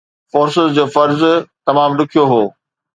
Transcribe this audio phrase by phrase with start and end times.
[0.31, 1.21] forces جو فرض
[1.65, 2.43] تمام ڏکيو هو